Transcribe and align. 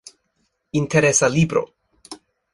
Interesa 0.81 1.29
libro. 1.29 1.61